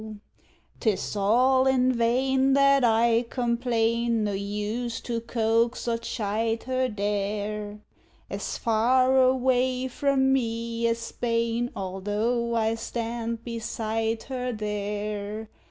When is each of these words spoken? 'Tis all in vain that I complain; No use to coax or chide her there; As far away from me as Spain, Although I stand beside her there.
'Tis 0.79 1.15
all 1.15 1.67
in 1.67 1.91
vain 1.93 2.53
that 2.53 2.83
I 2.83 3.23
complain; 3.29 4.23
No 4.23 4.31
use 4.31 4.99
to 5.01 5.21
coax 5.21 5.87
or 5.87 5.99
chide 5.99 6.63
her 6.63 6.89
there; 6.89 7.81
As 8.27 8.57
far 8.57 9.15
away 9.21 9.87
from 9.87 10.33
me 10.33 10.87
as 10.87 10.97
Spain, 10.97 11.69
Although 11.75 12.55
I 12.55 12.73
stand 12.73 13.43
beside 13.43 14.23
her 14.23 14.51
there. 14.51 15.51